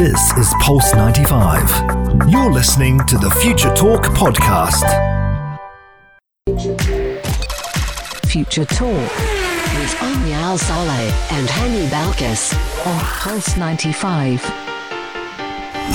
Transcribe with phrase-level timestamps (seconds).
[0.00, 2.30] This is Pulse 95.
[2.30, 4.88] You're listening to the Future Talk podcast.
[8.24, 12.54] Future Talk with Omnia Al Saleh and Hani Balkis
[12.86, 14.42] on Pulse 95.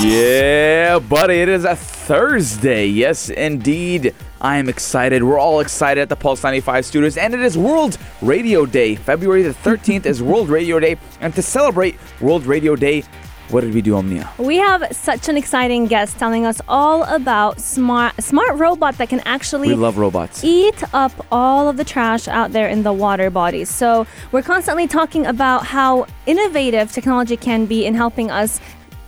[0.05, 2.85] Yeah, buddy, it is a Thursday.
[2.85, 4.13] Yes, indeed.
[4.39, 5.23] I am excited.
[5.23, 8.93] We're all excited at the Pulse 95 studios, and it is World Radio Day.
[8.93, 13.03] February the 13th is World Radio Day, and to celebrate World Radio Day,
[13.49, 14.29] what did we do, Omnia?
[14.37, 19.21] We have such an exciting guest telling us all about smart smart robot that can
[19.25, 20.43] actually We love robots.
[20.43, 23.69] eat up all of the trash out there in the water bodies.
[23.69, 28.59] So we're constantly talking about how innovative technology can be in helping us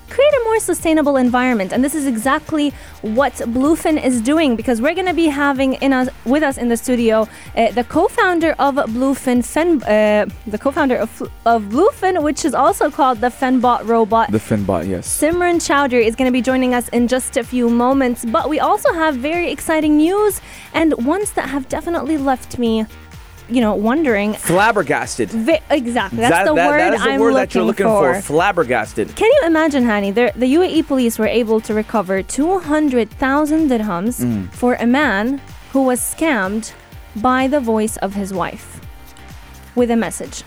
[0.10, 2.70] create a more sustainable environment and this is exactly
[3.02, 6.70] what BluePhin is doing because we're going to be having in us with us in
[6.70, 12.46] the studio uh, the co-founder of BluePhin Fen, uh, the co-founder of, of BluePhin which
[12.46, 15.08] is also called the fenbot robot The Finbot, yes.
[15.08, 18.60] Simran Chowdhry is going to be joining us in just a few moments, but we
[18.60, 20.42] also have very exciting news
[20.74, 22.86] and ones that have definitely left me,
[23.50, 24.34] you know, wondering.
[24.34, 25.30] Flabbergasted.
[25.30, 27.64] Vi- exactly, that's That- the that- word that is the I'm word looking, that you're
[27.64, 28.22] looking for.
[28.22, 29.16] Flabbergasted.
[29.16, 30.14] Can you imagine, Hani?
[30.14, 34.52] The, the UAE police were able to recover 200,000 dirhams Mm.
[34.52, 35.40] for a man
[35.74, 36.72] who was scammed
[37.16, 38.80] by the voice of his wife
[39.76, 40.44] with a message.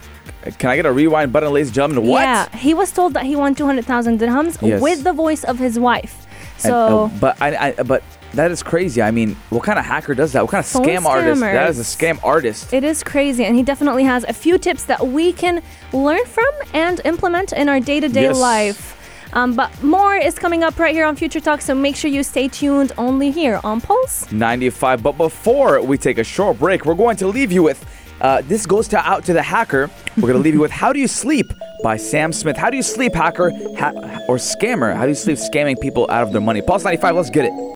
[0.59, 2.07] Can I get a rewind button, ladies and gentlemen?
[2.11, 2.23] What?
[2.23, 4.81] Yeah, he was told that he won 200,000 dirhams Yes.
[4.81, 6.27] with the voice of his wife.
[6.65, 6.77] And, So.
[7.05, 8.03] uh, but I, I, but
[8.35, 9.03] that is crazy.
[9.03, 10.43] I mean, what kind of hacker does that?
[10.43, 11.41] What kind of Phone scam artist?
[11.41, 12.73] That is a scam artist.
[12.73, 16.51] It is crazy, and he definitely has a few tips that we can learn from
[16.73, 18.97] and implement in our day to day life.
[19.33, 22.23] Um, but more is coming up right here on Future Talk, so make sure you
[22.25, 24.31] stay tuned only here on Pulse.
[24.33, 25.03] 95.
[25.03, 27.85] But before we take a short break, we're going to leave you with
[28.21, 29.91] uh, this goes to out to the hacker.
[30.17, 31.47] We're going to leave you with How Do You Sleep
[31.83, 32.57] by Sam Smith.
[32.57, 33.93] How do you sleep, hacker ha-
[34.29, 34.95] or scammer?
[34.95, 36.61] How do you sleep scamming people out of their money?
[36.61, 37.70] Pulse 95, let's get it.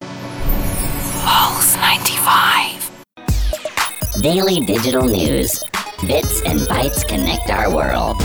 [4.25, 5.63] Daily digital news.
[6.07, 8.17] Bits and bytes connect our world.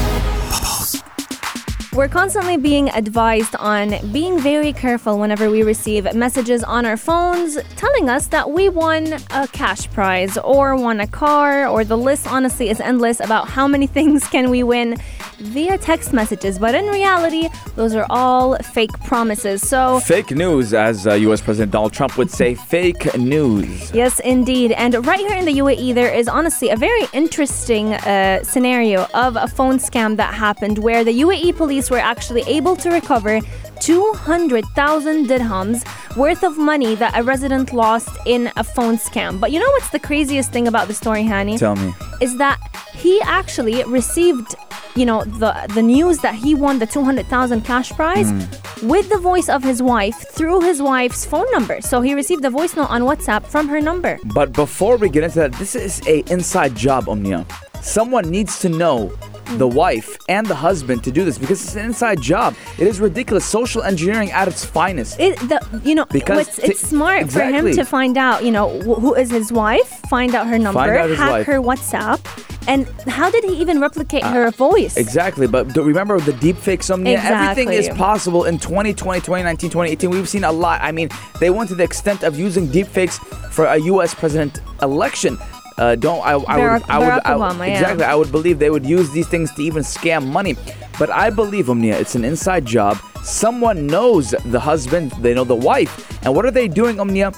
[1.92, 7.58] We're constantly being advised on being very careful whenever we receive messages on our phones
[7.76, 12.31] telling us that we won a cash prize or won a car, or the list
[12.31, 14.96] honestly is endless about how many things can we win
[15.39, 16.59] via text messages.
[16.59, 19.67] But in reality, those are all fake promises.
[19.67, 23.91] So, Fake news, as uh, US President Donald Trump would say, fake news.
[23.94, 24.72] Yes, indeed.
[24.73, 29.35] And right here in the UAE, there is honestly a very interesting uh, scenario of
[29.35, 33.39] a phone scam that happened where the UAE police were actually able to recover
[33.81, 35.83] 200,000 dirhams
[36.17, 39.39] worth of money that a resident lost in a phone scam.
[39.39, 41.57] But you know what's the craziest thing about the story, Hani?
[41.57, 41.94] Tell me.
[42.21, 42.57] is that
[42.94, 44.56] he actually received
[44.95, 48.88] you know the the news that he won the 200,000 cash prize mm.
[48.89, 51.81] with the voice of his wife through his wife's phone number.
[51.81, 54.17] So he received a voice note on WhatsApp from her number.
[54.25, 57.45] But before we get into that, this is a inside job, Omnia.
[57.81, 59.11] Someone needs to know
[59.58, 62.56] the wife and the husband to do this because it's an inside job.
[62.78, 63.46] It is ridiculous.
[63.46, 65.20] Social engineering at its finest.
[65.20, 69.00] it the you know Because it's smart for him to find out you know wh-
[69.02, 71.46] who is his wife find out her number out hack wife.
[71.48, 72.20] her WhatsApp
[72.68, 76.90] and how did he even replicate uh, her voice Exactly, but remember the deep fakes,
[76.92, 77.20] Omnia?
[77.20, 80.10] Everything is possible in 2020, 2019, 2018.
[80.10, 80.80] We've seen a lot.
[80.81, 83.18] I mean, they went to the extent of using deep fakes
[83.50, 84.14] for a U.S.
[84.14, 85.38] president election.
[85.79, 87.73] Uh, don't I, I Barack- would I would I would- Obama, yeah.
[87.79, 90.53] exactly I would believe they would use these things to even scam money,
[91.01, 92.97] but I believe Omnia it's an inside job.
[93.23, 94.25] Someone knows
[94.56, 97.31] the husband, they know the wife, and what are they doing, Omnia?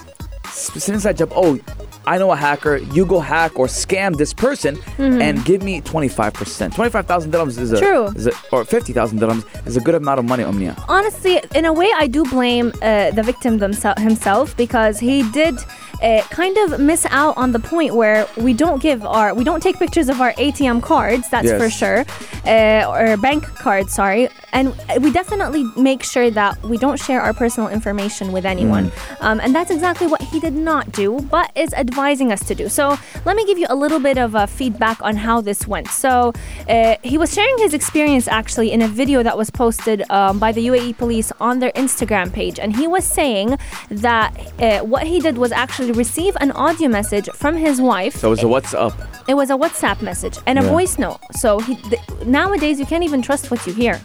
[0.77, 1.31] It's an inside job.
[1.35, 1.59] Oh,
[2.05, 2.77] I know a hacker.
[2.77, 6.73] You go hack or scam this person and give me 25%.
[6.73, 7.85] 25,000 dirhams is a, Mm-hmm.
[7.85, 8.05] True.
[8.19, 10.75] is a or 50,000 dirhams is a good amount of money, Omnia.
[10.89, 15.55] honestly, in a way, I do blame uh, the victim themse- himself because he did
[16.01, 19.61] uh, kind of miss out on the point where we don't give our, we don't
[19.61, 21.61] take pictures of our ATM cards, that's Yes.
[21.61, 22.05] for sure,
[22.45, 27.33] uh, or bank cards, sorry, and we definitely make sure that we don't share our
[27.33, 31.73] personal information with anyone, um, and that's exactly what he did not do, but is
[31.73, 32.67] advising us to do.
[32.69, 35.87] So let me give you a little bit of uh, feedback on how this went.
[35.89, 36.33] So
[36.67, 40.51] uh, he was sharing his experience actually in a video that was posted um, by
[40.51, 43.57] the UAE police on their Instagram page, and he was saying
[43.89, 48.15] that uh, what he did was actually receive an audio message from his wife.
[48.15, 48.93] So it's a what's up.
[49.27, 50.69] It was a WhatsApp message and a Yeah.
[50.69, 51.19] voice note.
[51.33, 53.99] So he, th- nowadays you can't even trust what you hear,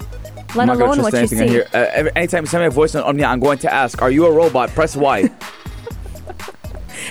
[0.54, 1.48] let I'm alone what you see.
[1.48, 1.66] hear.
[1.74, 4.10] Uh, every- anytime you send me a voice note, Omnia, I'm going to ask, are
[4.10, 4.70] you a robot?
[4.70, 5.30] Press Y.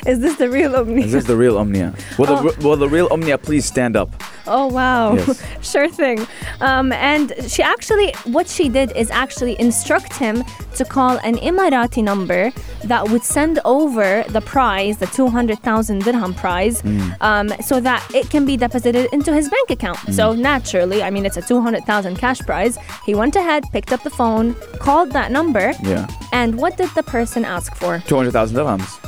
[0.05, 1.05] Is this the real Omnia?
[1.05, 1.93] Is this the real Omnia?
[2.17, 2.49] Will, Oh.
[2.49, 4.09] the, will the real Omnia please stand up?
[4.47, 5.41] Oh wow, Yes.
[5.71, 6.25] sure thing.
[6.61, 10.43] Um, and she actually, what she did is actually instruct him
[10.75, 12.51] to call an Emirati number
[12.83, 16.83] that would send over the prize, the 200,000 dirham prize,
[17.21, 19.97] um, so that it can be deposited into his bank account.
[20.13, 22.77] So naturally, I mean, it's a 200,000 cash prize.
[23.05, 26.07] He went ahead, picked up the phone, called that number, Yeah.
[26.33, 27.99] and what did the person ask for?
[28.07, 28.99] 200,000 dirhams.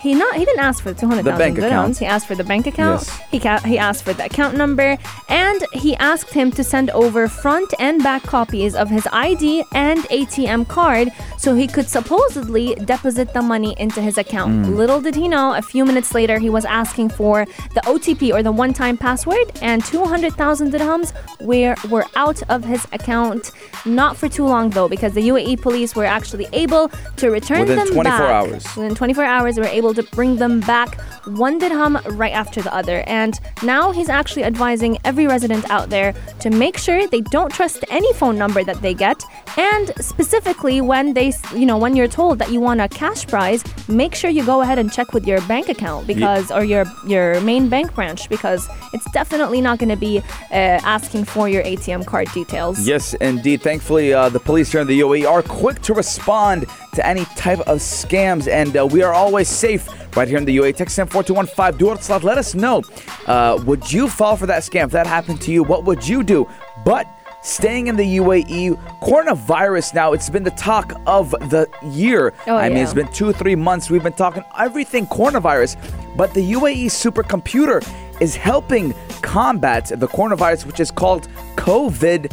[0.00, 1.98] He not he didn't ask for the two hundred The thousand dirhams.
[1.98, 3.02] He asked for the bank account.
[3.06, 3.18] Yes.
[3.30, 4.96] He ca- he asked for the account number,
[5.28, 10.00] and he asked him to send over front and back copies of his ID and
[10.04, 11.08] ATM card
[11.38, 14.66] so he could supposedly deposit the money into his account.
[14.66, 14.74] Hmm.
[14.74, 17.44] Little did he know, a few minutes later, he was asking for
[17.74, 22.64] the OTP or the one-time password, and two hundred thousand dirhams were were out of
[22.64, 23.52] his account.
[23.84, 27.76] Not for too long though, because the UAE police were actually able to return Within
[27.78, 28.20] them 24 back.
[28.30, 28.64] hours.
[28.76, 32.74] Within 24 hours, we were able to bring them back one dirham right after the
[32.74, 33.04] other.
[33.06, 37.84] And now he's actually advising every resident out there to make sure they don't trust
[37.90, 39.22] any phone number that they get.
[39.56, 43.64] And specifically, when they, you know, when you're told that you want a cash prize,
[43.88, 47.40] make sure you go ahead and check with your bank account because, or your your
[47.40, 50.18] main bank branch, because it's definitely not going to be
[50.50, 52.86] uh, asking for your ATM card details.
[52.86, 53.62] Yes, indeed.
[53.62, 57.60] Thankfully, uh, the police here in the UAE are quick to respond to any type
[57.60, 59.79] of scams, and uh, we are always safe
[60.16, 60.76] right here in the UAE.
[60.76, 62.24] Text in 4215 do it slot.
[62.24, 62.82] Let us know.
[63.26, 64.84] Uh, would you fall for that scam?
[64.84, 66.48] If that happened to you, what would you do?
[66.84, 67.06] But
[67.42, 72.32] staying in the UAE, coronavirus now, it's been the talk of the year.
[72.46, 72.84] Oh, I mean, yeah.
[72.84, 73.90] it's been two, three months.
[73.90, 75.76] We've been talking everything coronavirus,
[76.16, 77.86] but the UAE supercomputer
[78.20, 82.32] is helping combat the coronavirus, which is called COVID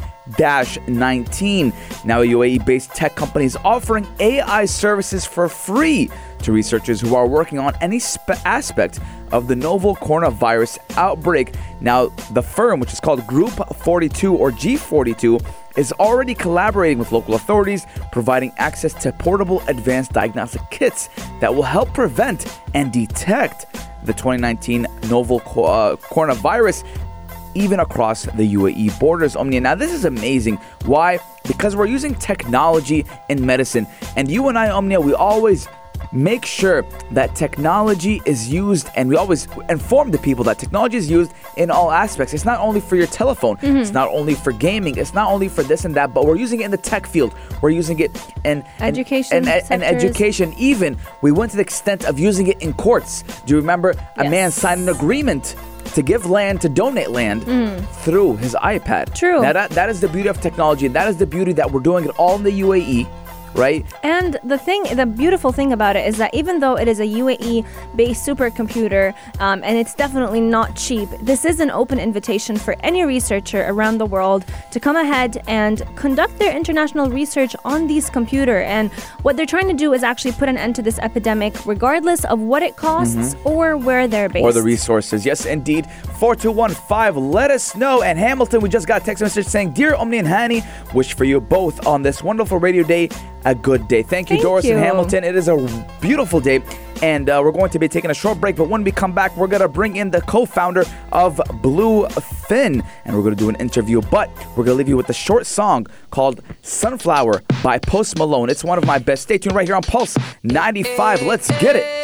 [0.88, 1.74] 19.
[2.04, 6.10] Now, a UAE based tech company is offering AI services for free
[6.44, 9.00] to researchers who are working on any spe- aspect
[9.31, 11.54] of the novel coronavirus outbreak.
[11.81, 15.45] Now, the firm, which is called Group 42 or G42,
[15.78, 21.63] is already collaborating with local authorities, providing access to portable advanced diagnostic kits that will
[21.63, 23.66] help prevent and detect
[24.04, 26.83] the 2019 novel co- uh, coronavirus
[27.56, 29.36] even across the UAE borders.
[29.36, 29.62] Omnia.
[29.62, 30.57] Now, this is amazing.
[30.86, 31.19] Why?
[31.48, 33.88] Because we're using technology in medicine.
[34.16, 35.68] And you and I, Omnia, we always
[36.12, 41.09] make sure that technology is used and we always inform the people that technology is
[41.09, 42.33] used in all aspects.
[42.33, 45.63] It's not only for your telephone, it's not only for gaming, it's not only for
[45.63, 47.33] this and that, but we're using it in the tech field.
[47.62, 48.12] We're using it
[48.44, 50.54] in Education and, and, and education.
[50.57, 53.24] Even we went to the extent of using it in courts.
[53.45, 55.56] Do you remember a man signed an agreement
[55.95, 57.44] to give land to donate land
[58.04, 59.07] through his iPad?
[59.07, 59.15] Mm.
[59.15, 59.42] True.
[59.42, 61.80] Now that that is the beauty of technology, and that is the beauty that we're
[61.81, 63.07] doing it all in the UAE,
[63.57, 63.86] right?
[64.04, 67.06] And the thing, the beautiful thing about it is that even though it is a
[67.06, 67.65] UAE
[67.95, 73.04] based supercomputer um, and it's definitely not cheap, this is an open invitation for any
[73.04, 78.62] researcher around the world to come ahead and conduct their international research on these computer.
[78.62, 78.92] And
[79.24, 82.39] what they're trying to do is actually put an end to this epidemic, regardless of
[82.39, 84.44] what it costs or where they're based.
[84.44, 84.45] Mm-hmm.
[84.45, 85.25] Or the resources.
[85.25, 85.88] Yes, indeed.
[86.19, 88.04] 4215, let us know.
[88.04, 90.63] And Hamilton, we just got a text message saying, Dear Omni and Hani,
[90.94, 93.09] wish for you both on this wonderful radio day
[93.48, 94.04] a good day.
[94.04, 94.78] Thank you, Thank Doris and.
[94.78, 95.24] Hamilton.
[95.24, 95.58] It is a
[96.02, 96.62] beautiful day.
[97.02, 99.38] And uh, we're going to be taking a short break, but when we come back,
[99.38, 103.50] we're going to bring in the co founder of BluePhin and we're going to do
[103.50, 104.02] an interview.
[104.02, 108.50] But we're going to leave you with a short song called Sunflower by Post Malone.
[108.50, 109.24] It's one of my best.
[109.24, 111.21] Stay tuned right here on Pulse 95.
[111.21, 112.04] Let's get it.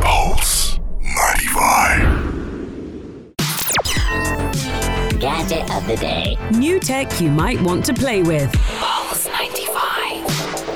[0.00, 2.28] Pulse 95.
[5.18, 6.38] Gadget of the day.
[6.52, 8.54] New tech you might want to play with.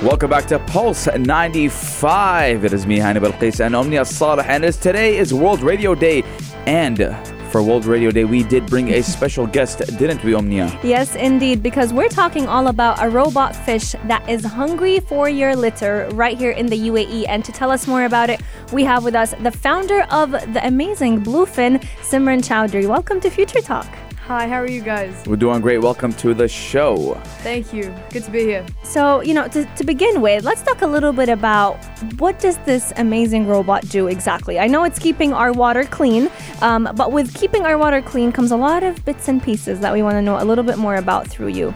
[0.03, 2.65] Welcome back to Pulse 95.
[2.65, 4.45] It is me, Hani Balqis, and Omnia Saleh.
[4.49, 6.23] And as today is World Radio Day.
[6.65, 7.15] And
[7.53, 10.77] for World Radio Day, we did bring a special guest, didn't we, Omnia?
[10.83, 15.55] Yes, indeed, because we're talking all about a robot fish that is hungry for your
[15.55, 17.23] litter right here in the UAE.
[17.29, 18.41] And to tell us more about it,
[18.73, 22.89] we have with us the founder of the amazing BluePhin, Simran Chowdhry.
[22.89, 23.87] Welcome to Future Talk.
[24.27, 25.21] Hi, how are you guys?
[25.27, 25.79] We're doing great.
[25.79, 27.15] Welcome to the show.
[27.39, 27.93] Thank you.
[28.09, 28.65] Good to be here.
[28.81, 31.73] So, you know, to, to begin with, let's talk a little bit about
[32.19, 34.59] what does this amazing robot do exactly?
[34.59, 38.51] I know it's keeping our water clean, um, but with keeping our water clean comes
[38.51, 40.95] a lot of bits and pieces that we want to know a little bit more
[40.95, 41.73] about through you.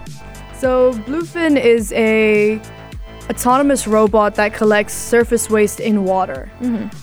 [0.54, 2.62] So, BluePhin is a
[3.30, 6.50] autonomous robot that collects surface waste in water.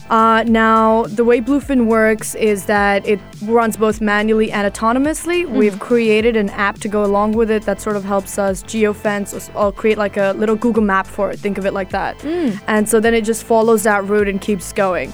[0.09, 5.47] Uh, now, the way BluePhin works is that it runs both manually and autonomously.
[5.49, 9.33] We've created an app to go along with it that sort of helps us geofence
[9.55, 11.39] or, or create like a little Google map for it.
[11.39, 12.23] Think of it like that.
[12.67, 15.13] And so then it just follows that route and keeps going.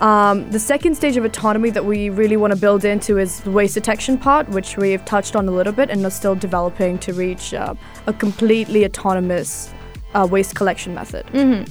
[0.00, 3.50] Um, the second stage of autonomy that we really want to build into is the
[3.50, 7.12] waste detection part, which we've touched on a little bit and are still developing to
[7.12, 7.74] reach uh,
[8.06, 9.72] a completely autonomous
[10.14, 11.24] uh, waste collection method.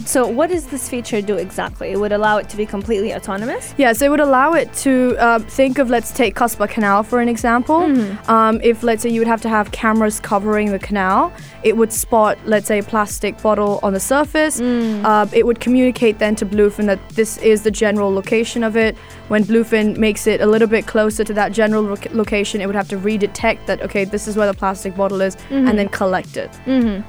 [0.08, 1.90] So, what does this feature do exactly?
[1.90, 3.74] It would allow it to be completely autonomous.
[3.78, 7.20] Yeah, so it would allow it to uh, think of, let's take Qasba Canal for
[7.20, 7.82] an example.
[8.30, 11.92] Um, if, let's say, you would have to have cameras covering the canal, it would
[11.92, 14.60] spot, let's say, a plastic bottle on the surface.
[14.62, 18.96] Uh, it would communicate then to BluePhin that this is the general location of it.
[19.28, 22.76] When BluePhin makes it a little bit closer to that general loc- location, it would
[22.76, 26.38] have to redetect that, okay, this is where the plastic bottle is, and then collect
[26.38, 26.50] it.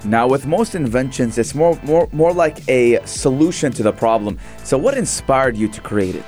[0.04, 4.38] Now, with most inventions, it's more more more like a solution to the problem.
[4.64, 6.24] So, what inspired you to create it?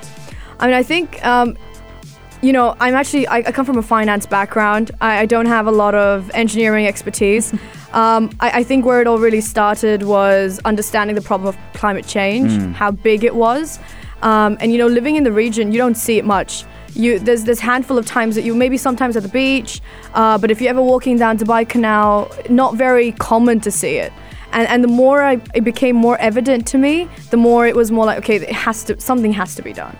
[0.59, 1.57] I mean, I think, um,
[2.41, 4.91] you know, I'm actually, I, I come from a finance background.
[5.01, 7.51] I, I don't have a lot of engineering expertise.
[7.93, 12.07] um, I, I think where it all really started was understanding the problem of climate
[12.07, 13.79] change, how big it was.
[14.21, 16.65] Um, and, you know, living in the region, you don't see it much.
[16.93, 19.81] You, there's this handful of times that you maybe sometimes at the beach,
[20.13, 24.11] uh, but if you're ever walking down Dubai Canal, not very common to see it.
[24.51, 27.89] And, and the more I, it became more evident to me, the more it was
[27.89, 29.95] more like, okay, it has to, something has to be done.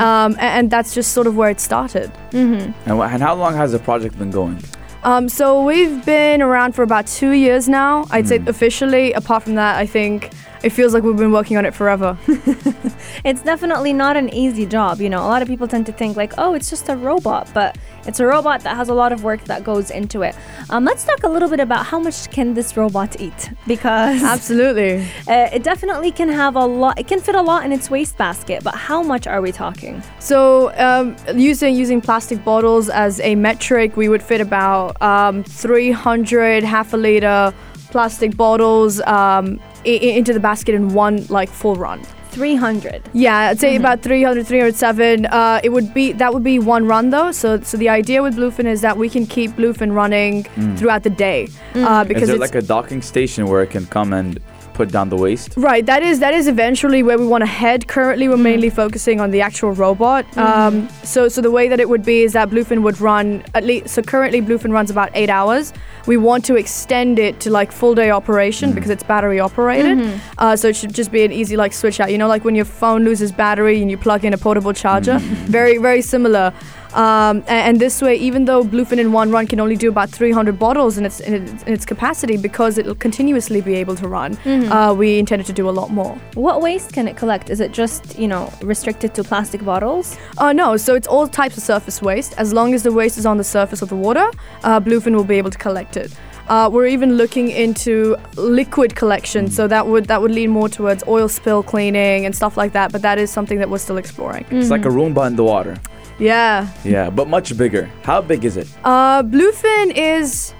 [0.00, 2.10] Um, a- and, that's just sort of where it started.
[2.32, 4.58] And, wh- and how long has the project been going?
[5.04, 8.06] Um, so we've been around for about two years now.
[8.10, 9.12] I'd say officially.
[9.12, 10.30] Apart from that, I think
[10.64, 12.18] it feels like we've been working on it forever.
[13.24, 15.00] It's definitely not an easy job.
[15.00, 17.48] You know, a lot of people tend to think like, oh, it's just a robot,
[17.54, 20.34] but it's a robot that has a lot of work that goes into it.
[20.68, 25.06] Um, let's talk a little bit about how much can this robot eat because Absolutely.
[25.28, 26.98] uh, it definitely can have a lot.
[26.98, 30.02] It can fit a lot in its wastebasket, but how much are we talking?
[30.18, 36.62] So um, using using plastic bottles as a metric, we would fit about um, 300
[36.62, 37.54] half a liter
[37.90, 42.02] plastic bottles um, into the basket in one like full run.
[42.30, 43.08] 300.
[43.12, 45.26] Yeah, I'd say about 300, 307.
[45.26, 47.30] Uh, it would be that would be one run though.
[47.30, 50.42] So so the idea with BluePhin is that we can keep BluePhin running
[50.76, 53.86] throughout the day uh, Is because there it's like a docking station where it can
[53.86, 54.40] come and
[54.74, 55.54] put down the waste?
[55.56, 57.88] Right, that is that is eventually where we want to head.
[57.88, 58.76] Currently, we're mainly mm-hmm.
[58.76, 60.26] focusing on the actual robot.
[60.32, 60.40] Mm-hmm.
[60.40, 63.64] Um, so so the way that it would be is that BluePhin would run at
[63.64, 63.88] least.
[63.88, 65.72] So currently, BluePhin runs about eight hours.
[66.06, 68.74] We want to extend it to like full day operation mm-hmm.
[68.74, 70.20] because it's battery operated.
[70.38, 72.10] Uh, so it should just be an easy like switch out.
[72.10, 75.18] You know, like when your phone loses battery and you plug in a portable charger.
[75.18, 76.52] very very similar.
[76.94, 80.58] Um, and, this way, even though BluePhin in one run can only do about 300
[80.58, 84.38] bottles in its in its, in its capacity, because it'll continuously be able to run,
[84.46, 86.14] uh, we intended to do a lot more.
[86.34, 87.50] What waste can it collect?
[87.50, 90.16] Is it just, you know, restricted to plastic bottles?
[90.38, 92.34] Uh, no, so it's all types of surface waste.
[92.38, 94.30] As long as the waste is on the surface of the water,
[94.62, 96.14] uh, BluePhin will be able to collect it.
[96.48, 101.02] Uh, we're even looking into liquid collection, so that would that would lean more towards
[101.08, 102.92] oil spill cleaning and stuff like that.
[102.92, 104.44] But that is something that we're still exploring.
[104.50, 105.76] It's like a Roomba in the water.
[106.18, 107.90] Yeah, Yeah, but much bigger.
[108.02, 108.68] How big is it?
[108.84, 110.54] uh, BluePhin is.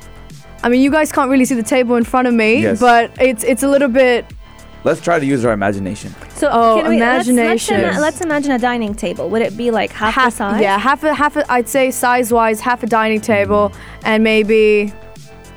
[0.62, 2.80] I mean, you guys can't really see the table in front of me, Yes.
[2.80, 4.25] but it's it's a little bit.
[4.82, 6.14] Let's try to use our imagination.
[6.34, 7.80] So Oh, can we, let's- imagination.
[7.82, 9.30] Let's, ima- let's imagine a dining table.
[9.30, 10.61] Would it be like half, the size?
[10.61, 11.37] yeah, half a half.
[11.37, 13.73] A, I'd say size wise, half a dining table,
[14.04, 14.92] and maybe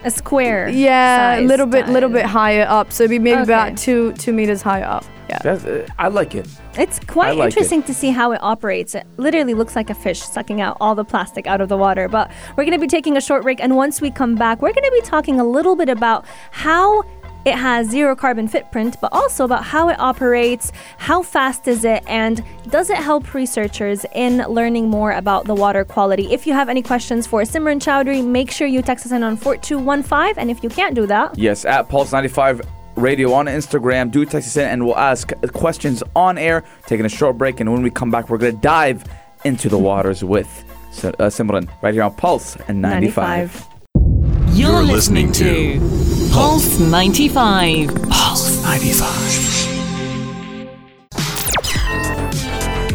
[0.05, 0.69] A square.
[0.69, 2.93] Yeah, a little bit, little bit higher up.
[2.93, 3.51] So it'd be maybe Okay.
[3.51, 5.03] about two, two meters higher up.
[5.29, 5.39] Yeah.
[5.43, 6.47] That's, uh, I like it.
[6.75, 7.53] It's quite like it.
[7.53, 8.95] interesting to see how it operates.
[8.95, 12.07] It literally looks like a fish sucking out all the plastic out of the water.
[12.07, 14.73] But we're going to be taking a short break, and once we come back, we're
[14.73, 17.03] going to be talking a little bit about how
[17.45, 22.03] it has zero carbon footprint, but also about how it operates, how fast is it,
[22.05, 26.33] and does it help researchers in learning more about the water quality.
[26.33, 29.37] If you have any questions for Simran Chowdhry, make sure you text us in on
[29.37, 30.37] 4215.
[30.37, 32.65] And if you can't do that, Yes, at Pulse95
[32.97, 34.11] Radio on Instagram.
[34.11, 36.63] Do text us in and we'll ask questions on air.
[36.87, 39.03] Taking a short break, and when we come back, we're going to dive
[39.45, 40.47] into the waters with
[40.91, 43.65] Sim- uh, Simran right here on Pulse and 95.
[44.49, 45.79] You're, listening, to
[46.33, 47.93] Pulse 95.
[48.09, 49.67] Pulse 95.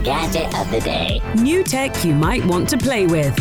[0.02, 1.20] Gadget of the day.
[1.36, 3.38] New tech you might want to play with.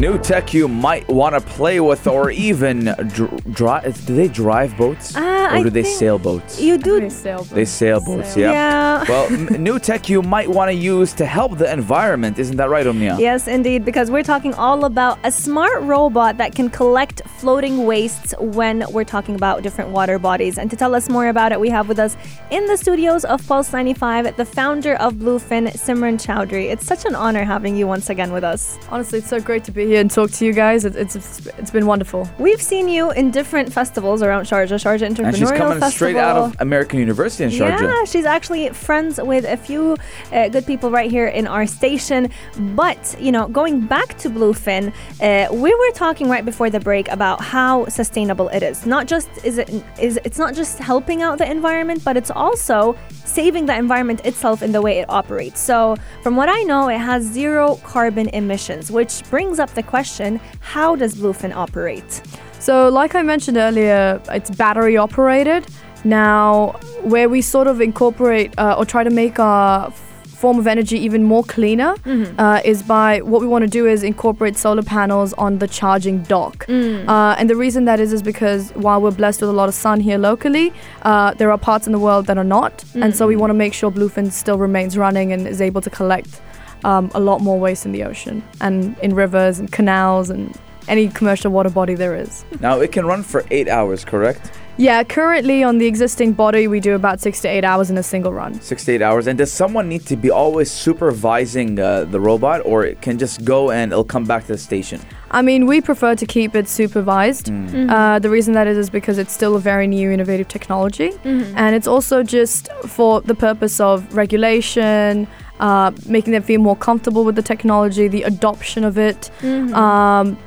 [0.00, 0.12] Pulse 95.
[0.12, 4.06] New tech you might want to play with or even dr- drive.
[4.06, 5.16] Do they drive boats?
[5.16, 6.60] Uh, or I do they think sail boats?
[6.60, 7.00] you do.
[7.00, 8.52] They sail They sail boats, yeah.
[8.52, 9.04] Yeah.
[9.08, 12.38] Well, m- new tech you might want to use to help the environment.
[12.38, 13.16] Isn't that right, Omnia?
[13.18, 18.34] Yes, indeed, because we're talking all about a smart robot that can collect floating wastes
[18.38, 20.58] when we're talking about different water bodies.
[20.58, 22.16] And to tell us more about it, we have with us
[22.50, 26.70] in the studios of Pulse 95 the founder of BluePhin, Simran Chowdhry.
[26.70, 28.78] It's such an honor having you once again with us.
[28.90, 30.84] Honestly, it's so great to be here and talk to you guys.
[30.84, 31.16] It, it's
[31.58, 32.28] it's been wonderful.
[32.38, 35.90] We've seen you in different festivals around Sharjah, Sharjah Entrepreneurial And she's coming Festival.
[35.90, 37.80] straight out of American University in Sharjah.
[37.80, 39.96] Yeah, she's actually friends with a few
[40.32, 42.30] uh, good people right here in our station.
[42.74, 47.08] But, you know, going back to BluePhin, uh, we were talking right before the break
[47.08, 48.86] about how sustainable it is.
[48.86, 52.96] Not just is it is it's not just helping out the environment, but it's also
[53.24, 55.60] saving the environment itself in the way it operates.
[55.60, 60.40] So, from what I know, it has zero carbon emissions, which brings up the question,
[60.60, 62.22] how does BluePhin operate?
[62.60, 65.66] So, like I mentioned earlier, it's battery operated.
[66.04, 69.94] Now, where we sort of incorporate uh, or try to make our f-
[70.40, 71.96] form of energy even more cleaner
[72.38, 76.22] uh, is by what we want to do is incorporate solar panels on the charging
[76.22, 76.64] dock.
[76.68, 79.74] Uh, and the reason that is is because while we're blessed with a lot of
[79.74, 80.72] sun here locally,
[81.02, 82.84] uh, there are parts in the world that are not.
[82.94, 85.90] And so we want to make sure BluePhin still remains running and is able to
[85.90, 86.40] collect
[86.84, 90.56] um, a lot more waste in the ocean and in rivers and canals and
[90.88, 92.44] any commercial water body there is.
[92.60, 94.50] Now it can run for eight hours, correct?
[94.80, 98.02] Yeah, currently on the existing body, we do about six to eight hours in a
[98.02, 98.60] single run.
[98.60, 99.26] Six to eight hours.
[99.26, 103.44] And does someone need to be always supervising uh, the robot, or it can just
[103.44, 105.00] go and it'll come back to the station?
[105.32, 107.50] I mean, we prefer to keep it supervised.
[107.50, 111.74] Uh, the reason that is is because it's still a very new, innovative technology, and
[111.74, 115.26] it's also just for the purpose of regulation,
[115.58, 119.28] uh, making them feel more comfortable with the technology, the adoption of it.
[119.74, 120.38] Um,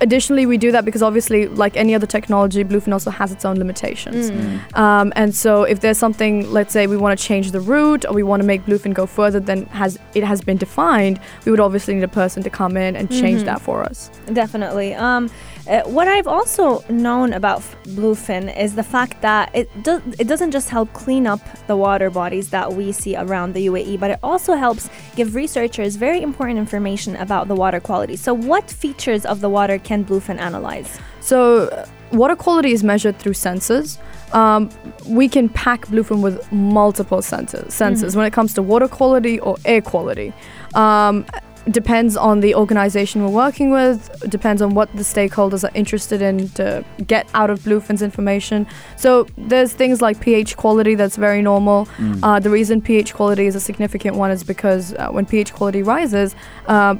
[0.00, 3.56] additionally, we do that because obviously, like any other technology, BluePhin also has its own
[3.56, 4.30] limitations.
[4.74, 8.12] Um, and so, if there's something, let's say we want to change the route or
[8.12, 11.60] we want to make Bluefin go further than has it has been defined, we would
[11.60, 14.10] obviously need a person to come in and change that for us.
[14.32, 14.94] Definitely.
[14.94, 15.30] Um,
[15.70, 20.26] uh, what I've also known about f- BluePhin is the fact that it do- it
[20.26, 24.10] doesn't just help clean up the water bodies that we see around the UAE, but
[24.10, 28.16] it also helps give researchers very important information about the water quality.
[28.16, 30.98] So, what features of the water can BluePhin analyze?
[31.20, 33.98] So, uh, water quality is measured through sensors.
[34.34, 34.70] Um,
[35.06, 37.68] we can pack BluePhin with multiple sensors.
[37.68, 40.32] Sensors when it comes to water quality or air quality.
[40.74, 41.26] Um,
[41.70, 44.08] depends on the organization we're working with.
[44.30, 48.66] Depends on what the stakeholders are interested in to get out of BluePhin's information.
[48.96, 51.88] So there's things like pH quality that's very normal.
[52.22, 55.82] Uh, the reason pH quality is a significant one is because uh, when pH quality
[55.82, 56.34] rises.
[56.66, 56.96] Uh,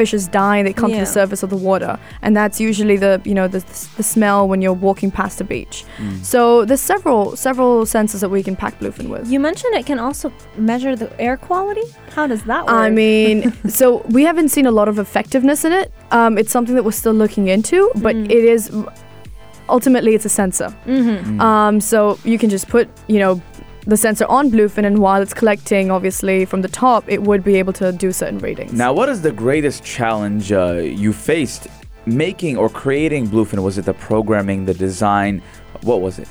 [0.00, 3.34] fishes die they come to the surface of the water and that's usually the you
[3.38, 3.60] know the,
[3.98, 5.84] the smell when you're walking past the beach
[6.22, 9.98] so there's several several sensors that we can pack BluePhin with You mentioned it can
[10.06, 10.26] also
[10.56, 11.86] measure the air quality.
[12.16, 12.74] How does that work?
[12.86, 13.84] I mean, so
[14.16, 15.88] we haven't seen a lot of effectiveness in it.
[16.10, 18.30] Um, it's something that we're still looking into, but Mm.
[18.36, 18.62] it is
[19.68, 20.68] ultimately it's a sensor.
[20.86, 21.40] Mm-hmm.
[21.40, 23.40] Um, so you can just put, you know,
[23.86, 27.56] the sensor on BluePhin, and while it's collecting, obviously from the top, it would be
[27.56, 28.72] able to do certain readings.
[28.72, 31.66] Now, what is the greatest challenge uh, you faced
[32.06, 33.62] making or creating BluePhin?
[33.62, 35.42] Was it the programming, the design?
[35.82, 36.28] What was it?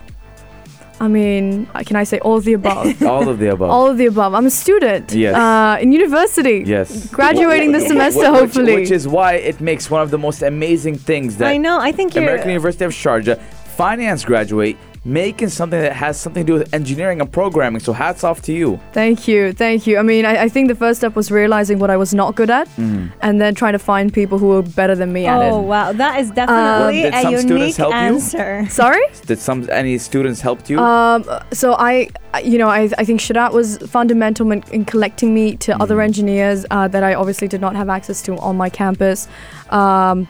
[0.99, 3.01] I mean, uh, can I say all of the above?
[3.13, 3.69] All of the above.
[3.69, 4.33] all of the above.
[4.35, 5.11] I'm a student.
[5.11, 5.35] Yes.
[5.35, 6.63] Uh, in university.
[6.65, 7.07] yes.
[7.11, 8.75] Graduating this semester, which- hopefully.
[8.75, 11.79] Which is why it makes one of the most amazing things that I know.
[11.79, 12.23] I think you're.
[12.23, 13.37] American University of Sharjah
[13.75, 17.81] finance graduate making something that has something to do with engineering and programming.
[17.81, 18.79] So hats off to you.
[18.93, 19.97] Thank you, thank you.
[19.97, 22.49] I mean, I, I think the first step was realizing what I was not good
[22.49, 23.07] at, Mm-hmm.
[23.21, 25.51] and then trying to find people who were better than me at it.
[25.51, 27.97] Oh wow, that is definitely Did a some students unique help you?
[27.99, 28.65] answer.
[28.69, 29.01] Sorry.
[29.25, 30.79] Did some any students help you?
[30.79, 35.33] Um, so I, I- you know, I, I think Shadat was fundamental in, in collecting
[35.33, 38.69] me to other engineers uh, that I obviously did not have access to on my
[38.69, 39.27] campus.
[39.69, 40.27] Um,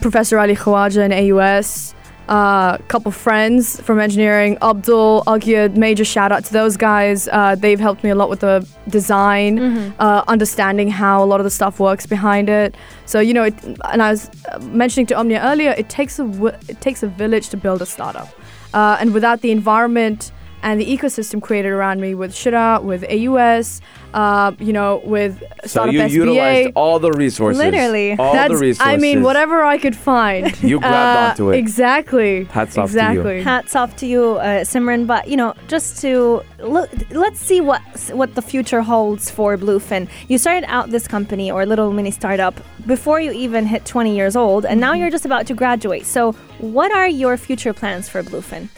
[0.00, 1.94] Professor Ali Khawaja in AUS.
[2.26, 7.28] A uh, couple friends from engineering, Abdul, Agyad, major shout out to those guys.
[7.28, 9.58] Uh, they've helped me a lot with the design,
[9.98, 12.76] uh, understanding how a lot of the stuff works behind it.
[13.04, 13.54] So you know, it,
[13.92, 14.30] and I was
[14.62, 16.24] mentioning to Omnia earlier, it takes a
[16.68, 18.28] it takes a village to build a startup,
[18.72, 20.32] uh, and without the environment
[20.64, 23.80] and the ecosystem created around me with Sheraa, with AUS,
[24.14, 26.10] uh, you know, with so startup you SBA.
[26.22, 27.58] utilized all the resources.
[27.66, 28.16] Literally.
[28.18, 28.92] All That's, the resources.
[28.94, 30.44] I mean, whatever I could find.
[30.70, 31.58] You grabbed Uh, onto it.
[31.58, 32.44] Exactly.
[32.44, 33.00] Hats off to you.
[33.00, 33.42] exactly.
[33.42, 35.06] Hats off to you, uh, Simran.
[35.06, 36.42] But you know, just to
[36.76, 37.82] look, let's see what
[38.20, 40.08] what the future holds for BluePhin.
[40.28, 42.54] You started out this company or little mini startup
[42.86, 45.00] before you even hit 20 years old, and now Mm-hmm.
[45.00, 46.06] you're just about to graduate.
[46.06, 48.68] So, what are your future plans for BluePhin?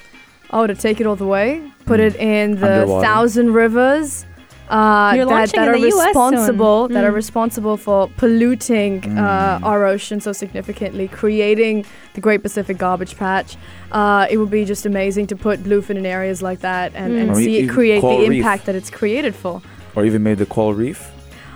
[0.52, 3.04] Oh, to take it all the way, put it in the Underwater.
[3.06, 4.24] thousand rivers.
[4.68, 6.06] Uh, You're that, launching that in are the US soon.
[6.06, 7.14] responsible that are Mm.
[7.14, 13.56] responsible for polluting uh, our ocean so significantly, creating the Great Pacific Garbage Patch.
[13.92, 17.20] Uh, it would be just amazing to put BluePhin in areas like that and, Mm.
[17.20, 18.38] and Or see it even create coral the reef.
[18.38, 19.62] impact that it's created for.
[19.94, 21.11] or even made the coral reef.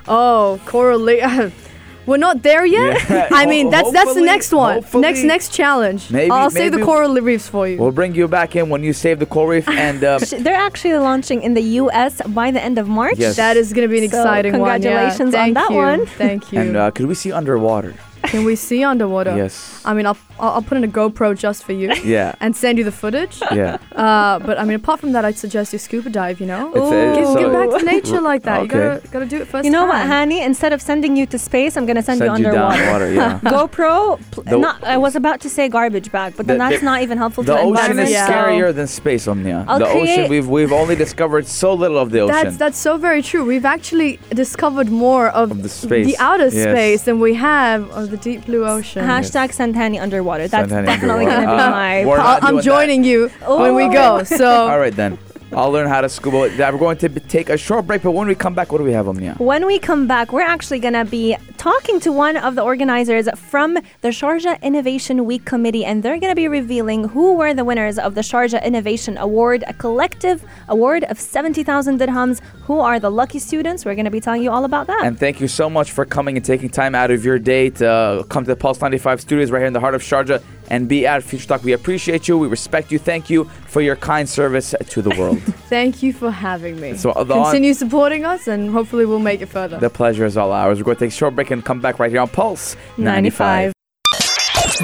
[0.08, 1.20] Oh, coral reef.
[2.06, 3.08] We're not there yet.
[3.08, 3.28] Yeah.
[3.32, 4.74] I mean, that's that's the next one.
[4.76, 6.10] hopefully- Next next challenge.
[6.10, 7.78] Maybe- I'll save the coral reefs for you.
[7.78, 10.96] We'll bring you back in when you save the coral reef and um, They're actually
[10.98, 12.20] launching in the U.S.
[12.28, 13.18] by the end of March.
[13.18, 13.36] Yes.
[13.36, 14.68] that is going to be an So, exciting one.
[14.68, 14.74] yeah.
[14.78, 15.76] congratulations on that you.
[15.76, 16.06] one.
[16.06, 16.60] Thank you.
[16.60, 17.94] and uh, could we see underwater?
[18.24, 19.34] Can we see underwater?
[19.36, 19.80] Yes.
[19.84, 21.88] I mean, I'll, I'll I'll put in a GoPro just for you.
[22.16, 22.34] Yeah.
[22.40, 23.36] And send you the footage.
[23.60, 23.76] Yeah.
[24.04, 26.36] Uh, but I mean, apart from that, I'd suggest you scuba dive.
[26.42, 28.58] You know, It's a- give, so- give back to nature like that.
[28.62, 28.78] You Okay.
[29.00, 29.64] gotta gotta do it first.
[29.66, 30.30] You know what, hand.
[30.32, 30.38] Hani?
[30.50, 32.92] Instead of sending you to space, I'm gonna send, Send you you down underwater.
[32.92, 33.40] water, yeah.
[33.56, 34.18] GoPro.
[34.32, 36.90] Pl- The- not, I was about to say garbage bag, but then The- that's the-
[36.90, 38.08] not even helpful The to the ocean environment.
[38.08, 38.28] is Yeah.
[38.30, 39.64] scarier than space, Omnia.
[39.68, 42.36] I'll the ocean, create- we've we've only discovered so little of the ocean.
[42.44, 43.42] That's that's so very true.
[43.52, 46.06] We've actually discovered more of, Of the space.
[46.06, 46.64] the outer Yes.
[46.70, 49.02] space than we have of the deep blue ocean.
[49.06, 49.98] Hashtag send Hani
[50.30, 50.48] underwater.
[50.48, 52.04] That's definitely gonna be Uh, my.
[52.06, 52.64] we're I'll- not I'm doing that.
[52.64, 53.92] joining you when we Oh.
[53.92, 54.22] go.
[54.24, 55.18] So All right then.
[55.52, 56.38] I'll learn how to scuba.
[56.56, 58.92] We're going to take a short break, but when we come back, what do we
[58.92, 59.34] have, Omnia?
[59.38, 63.28] When we come back, we're actually going to be talking to one of the organizers
[63.36, 67.64] from the Sharjah Innovation Week Committee, and they're going to be revealing who were the
[67.64, 72.40] winners of the Sharjah Innovation Award, a collective award of 70,000 dirhams.
[72.66, 73.84] Who are the lucky students?
[73.84, 75.04] We're going to be telling you all about that.
[75.04, 77.88] And thank you so much for coming and taking time out of your day to
[77.88, 80.88] uh, come to the Pulse 95 studios right here in the heart of Sharjah and
[80.88, 81.62] be at Future Talk.
[81.64, 82.38] We appreciate you.
[82.38, 82.98] We respect you.
[82.98, 85.38] Thank you for your kind service to the world.
[85.68, 86.96] thank you for having me.
[86.96, 89.78] So, the- Continue supporting us, and hopefully we'll make it further.
[89.78, 90.78] the pleasure is all ours.
[90.78, 93.72] We're going to take a short break and come back right here on Pulse 95.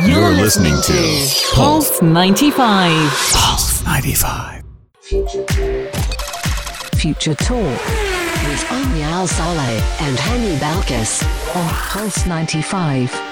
[0.04, 3.10] You're listening to Pulse 95.
[3.32, 4.62] Pulse 95.
[6.96, 11.22] Future Talk with Omnia Al Saleh and Hani Balkis
[11.56, 13.25] on Pulse 95.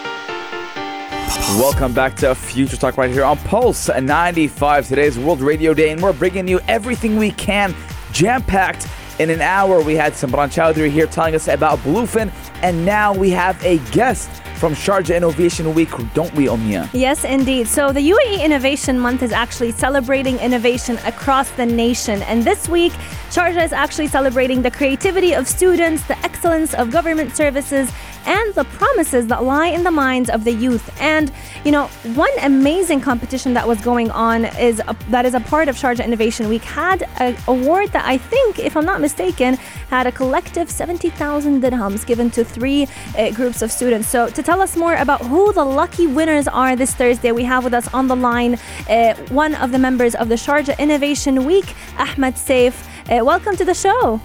[1.36, 4.86] Welcome back to Future Talk right here on Pulse 95.
[4.86, 7.74] Today's World Radio Day, and we're bringing you everything we can,
[8.12, 8.86] jam packed.
[9.18, 13.30] In an hour, we had Simran Chowdhry here telling us about BluePhin, and now we
[13.30, 16.88] have a guest from Sharjah Innovation Week, don't we, Omnia?
[16.92, 17.66] Yes, indeed.
[17.66, 22.22] So the UAE Innovation Month is actually celebrating innovation across the nation.
[22.22, 22.92] And this week,
[23.30, 27.92] Sharjah is actually celebrating the creativity of students, the excellence of government services,
[28.26, 30.90] and the promises that lie in the minds of the youth.
[31.00, 31.32] And,
[31.64, 35.68] you know, one amazing competition that was going on is a, that is a part
[35.68, 39.54] of Sharjah Innovation Week had an award that I think, if I'm not mistaken,
[39.90, 44.08] had a collective 70,000 dirhams given to three uh, groups of students.
[44.08, 47.64] So to tell us more about who the lucky winners are this Thursday, we have
[47.64, 48.58] with us on the line
[48.88, 52.74] uh, one of the members of the Sharjah Innovation Week, Ahmed Saif.
[53.10, 54.20] Uh, welcome to the show.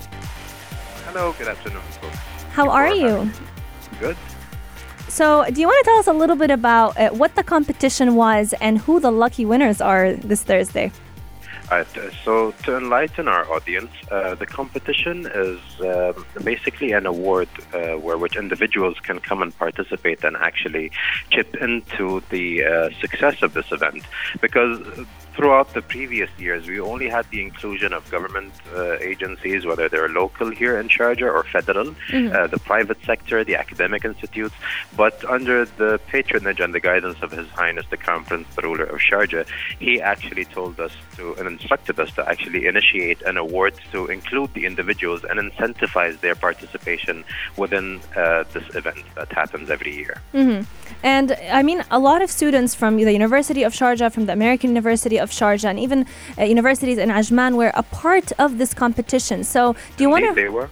[1.06, 1.82] Hello, good afternoon.
[2.52, 3.32] How are you?
[4.00, 4.18] Good.
[5.08, 8.16] So, do you want to tell us a little bit about uh, what the competition
[8.16, 10.92] was and who the lucky winners are this Thursday?
[11.72, 17.50] Right, uh, so to enlighten our audience, uh, the competition is um, basically an award
[17.74, 20.92] uh, where which individuals can come and participate and actually
[21.30, 24.04] chip into the uh, success of this event.
[24.42, 24.80] Because
[25.40, 30.10] throughout the previous years, we only had the inclusion of government uh, agencies, whether they're
[30.10, 34.54] local here in Sharjah or federal, uh, the private sector, the academic institutes.
[34.98, 38.84] But under the patronage and the guidance of His Highness the Crown Prince, the ruler
[38.84, 39.48] of Sharjah,
[39.80, 44.54] he actually told us to and instructed us to actually initiate an award to include
[44.54, 47.24] the individuals and incentivize their participation
[47.56, 50.16] within uh, this event that happens every year.
[51.02, 54.72] And I mean, a lot of students from the University of Sharjah, from the American
[54.72, 56.06] University of Sharjah, and even
[56.38, 59.44] uh, universities in Ajman were a part of this competition.
[59.44, 60.34] So, do you want to?
[60.34, 60.70] they were.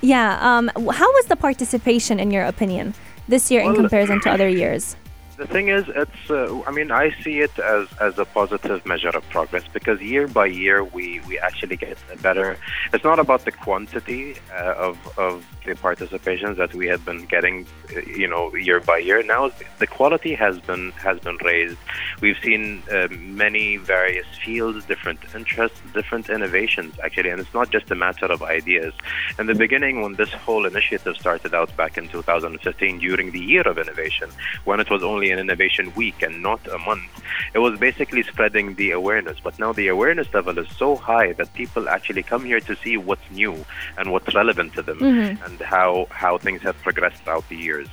[0.00, 0.38] Yeah.
[0.40, 2.94] Um, how was the participation, in your opinion,
[3.28, 4.96] this year in comparison to other years?
[5.36, 6.30] The thing is, it's.
[6.30, 10.28] Uh, I mean, I see it as, as a positive measure of progress because year
[10.28, 12.56] by year we, we actually get better.
[12.92, 17.66] It's not about the quantity uh, of of the participations that we had been getting,
[17.96, 19.24] uh, you know, year by year.
[19.24, 21.78] Now the quality has been has been raised.
[22.20, 27.90] We've seen uh, many various fields, different interests, different innovations actually, and it's not just
[27.90, 28.94] a matter of ideas.
[29.40, 33.62] In the beginning, when this whole initiative started out back in 2015, during the year
[33.62, 34.30] of innovation,
[34.64, 37.10] when it was only an innovation week and not a month,
[37.54, 39.38] it was basically spreading the awareness.
[39.42, 42.96] But now the awareness level is so high that people actually come here to see
[42.96, 43.64] what's new
[43.98, 47.88] and what's relevant to them and how, how things have progressed throughout the years.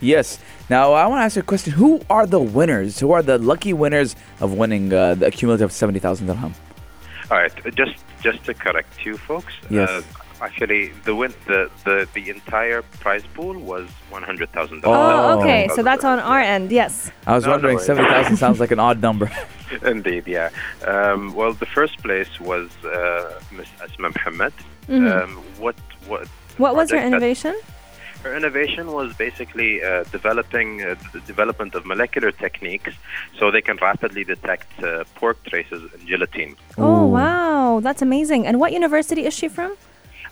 [0.00, 0.38] Yes.
[0.68, 1.72] Now, I want to ask you a question.
[1.72, 3.00] Who are the winners?
[3.00, 6.54] Who are the lucky winners of winning uh, the cumulative 70,000 dirham?
[7.30, 9.52] All right, just just to correct you folks.
[9.68, 9.88] Yes.
[9.90, 10.02] Uh,
[10.40, 14.92] actually, the win the, the the entire prize pool was one hundred thousand Oh.
[14.92, 15.68] Oh, okay.
[15.74, 16.70] So that's on our end.
[16.72, 17.10] Yes.
[17.26, 17.86] I was No, no wondering, worries.
[17.86, 19.30] 70,000 sounds like an odd number.
[19.84, 20.50] Indeed, yeah.
[20.86, 24.52] Um, well, the first place was uh, Miss Asma Mohammed.
[24.88, 25.10] Mhm.
[25.10, 25.74] Um, what
[26.06, 27.54] what What was her innovation?
[28.22, 32.94] Her innovation was basically uh, developing uh, the development of molecular techniques
[33.38, 36.56] so they can rapidly detect uh, pork traces in gelatin.
[36.78, 37.80] Oh, wow.
[37.86, 38.46] That's amazing.
[38.46, 39.70] And what university is she from?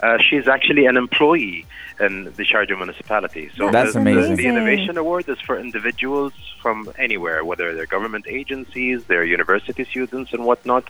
[0.04, 1.64] Uh, she's actually an employee
[1.98, 3.50] in the Sharjah municipality.
[3.56, 4.36] So That's the, amazing.
[4.36, 10.34] The Innovation Award is for individuals from anywhere, whether they're government agencies, they're university students,
[10.34, 10.84] and whatnot.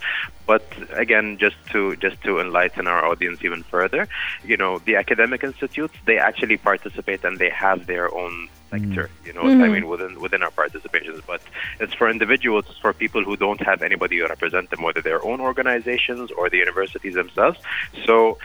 [0.47, 4.09] But again, just to just to enlighten our audience even further,
[4.45, 9.11] you know, the academic institutes they actually participate and they have their own sector.
[9.25, 11.23] You know, I mean, within within our participations.
[11.27, 11.41] But
[11.81, 15.25] it's for individuals, it's for people who don't have anybody to represent them, whether their
[15.25, 17.59] own organizations or the universities themselves.
[18.07, 18.39] So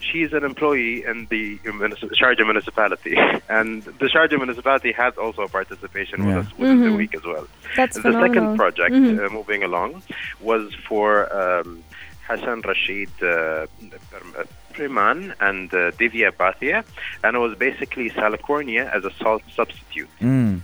[0.00, 3.16] she's an employee in the municip- Sharjah municipality,
[3.48, 6.36] and the Sharjah municipality has also a participation Yeah.
[6.38, 7.46] with us within the week as well.
[7.76, 8.34] That's the phenomenal.
[8.34, 10.02] second project, uh, moving along,
[10.40, 11.82] was for um,
[12.26, 13.66] Hassan Rashid uh,
[14.72, 16.84] Priman and uh, Divya Bhatia,
[17.22, 20.08] and it was basically salicornia as a salt substitute.
[20.20, 20.60] Mm.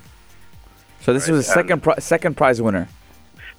[1.01, 2.89] So this was a Right, second pri- second prize winner.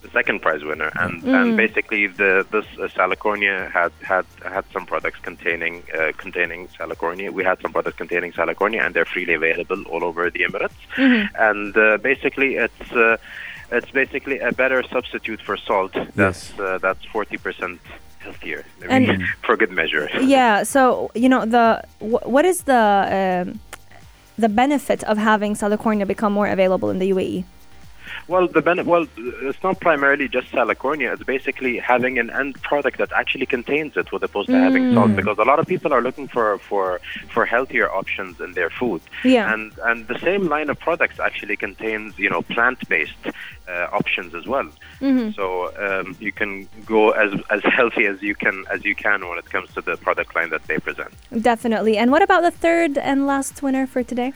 [0.01, 4.85] The second prize winner, and and basically the this uh, Salicornia had had had some
[4.85, 7.31] products containing uh, containing Salicornia.
[7.31, 10.79] We had some products containing Salicornia, and they're freely available all over the Emirates.
[11.49, 13.17] And uh, basically, it's uh,
[13.71, 15.93] it's basically a better substitute for salt.
[16.15, 17.79] That's uh, that's forty percent
[18.19, 20.07] healthier, I mean, And- for good measure.
[20.37, 20.63] Yeah.
[20.63, 21.65] So you know the
[21.99, 22.83] wh- what is the
[23.19, 23.59] um,
[24.37, 27.09] the benefit of having salicornia become more available in the?
[27.11, 27.43] UAE?
[28.31, 31.11] Well, the ben- well, it's not primarily just salicornia.
[31.13, 35.17] It's basically having an end product that actually contains it, with opposed to having salt.
[35.17, 37.01] Because a lot of people are looking for for
[37.33, 39.01] for healthier options in their food.
[39.25, 39.53] Yeah.
[39.53, 44.33] And and the same line of products actually contains you know plant based uh, options
[44.33, 44.69] as well.
[44.99, 45.31] Hmm.
[45.31, 45.45] So
[45.85, 49.49] um, you can go as as healthy as you can as you can when it
[49.55, 51.11] comes to the product line that they present.
[51.51, 51.97] Definitely.
[51.97, 54.31] And what about the third and last winner for today?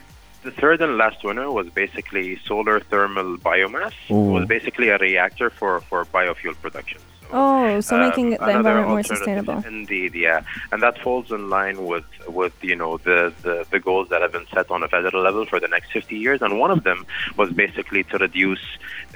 [0.46, 3.94] The third and last winner was basically solar thermal biomass.
[4.12, 4.30] Ooh.
[4.30, 7.00] It was basically a reactor for, for biofuel production.
[7.22, 9.68] So, Oh, so um, making the another environment more alternative- sustainable.
[9.68, 14.10] Indeed, yeah, and that falls in line with with you know the, the the goals
[14.10, 16.70] that have been set on a federal level for the next 50 years, and one
[16.70, 17.00] of them
[17.36, 18.64] was basically to reduce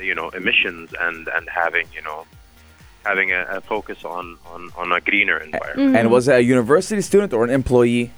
[0.02, 2.26] you know emissions and and having you know
[3.06, 5.96] having a, a focus on, on on a greener environment.
[5.96, 8.12] And was it a university student or an employee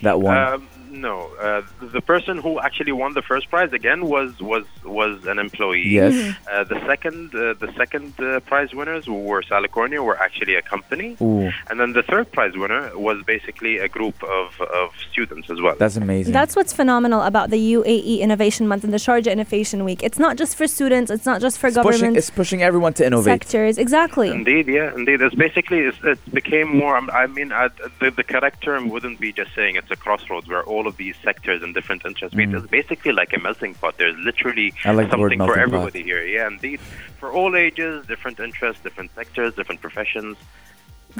[0.00, 0.36] that won?
[0.38, 5.24] Um, no, uh, the person who actually won the first prize again was was was
[5.26, 5.88] an employee.
[5.88, 6.36] Yes.
[6.50, 11.16] Uh, the second uh, the second uh, prize winners were Salicornia were actually a company,
[11.20, 15.60] Ooh, and then the third prize winner was basically a group of, of students as
[15.60, 15.76] well.
[15.78, 16.32] that's amazing.
[16.32, 20.02] That's what's phenomenal about the UAE Innovation Month and the Sharjah Innovation Week.
[20.02, 22.92] It's not just for students, it's not just for it's pushing, government it's pushing everyone
[22.94, 23.42] to innovate.
[23.44, 23.78] sectors.
[23.78, 24.30] Exactly.
[24.30, 25.20] Indeed, yeah, indeed.
[25.22, 26.96] It's basically it's, it became more.
[26.96, 27.68] um, I mean, uh,
[28.00, 31.14] the the correct term wouldn't be just saying it's a crossroads where all of these
[31.22, 32.50] sectors and different interests meet.
[32.50, 33.96] It's basically like a melting pot.
[33.98, 34.96] There's literally Mm.
[34.96, 35.58] Like something for melting pot.
[35.58, 36.24] everybody here.
[36.24, 36.80] Yeah, indeed.
[37.18, 40.36] For all ages, different interests, different sectors, different professions.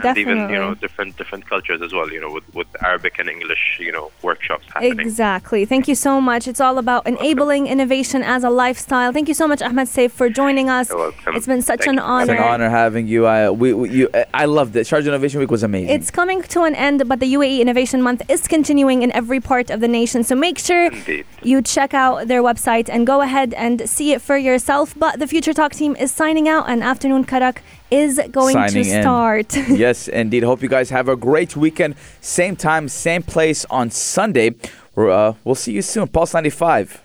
[0.02, 2.10] And even you know different different cultures as well.
[2.10, 5.00] You know, with, with Arabic and English, you know, workshops happening.
[5.00, 5.64] Exactly.
[5.64, 6.48] Thank you so much.
[6.48, 9.12] It's all about enabling innovation as a lifestyle.
[9.12, 10.90] Thank you so much, Ahmed Saif, for joining us.
[10.90, 11.12] You're.
[11.28, 12.00] It's been such Thank an you.
[12.00, 12.34] It's honor.
[12.34, 13.26] an honor having you.
[13.26, 14.86] I we, we you I loved it.
[14.86, 15.90] Sharjah Innovation Week was amazing.
[15.90, 19.70] It's coming to an end, but the UAE Innovation Month is continuing in every part
[19.70, 20.24] of the nation.
[20.24, 21.26] So make sure Indeed.
[21.42, 24.94] you check out their website and go ahead and see it for yourself.
[24.96, 27.58] But the Future Talk team is signing out, and Afternoon Karak
[27.92, 29.02] is going Signing to in.
[29.02, 29.56] start.
[29.68, 30.42] yes, indeed.
[30.42, 31.94] Hope you guys have a great weekend.
[32.20, 34.54] Same time, same place on Sunday.
[34.94, 36.08] We're, uh, we'll see you soon.
[36.08, 37.00] Pulse 95.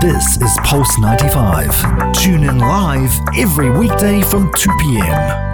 [0.00, 2.12] This is Pulse 95.
[2.14, 5.49] Tune in live every weekday from 2 p.m.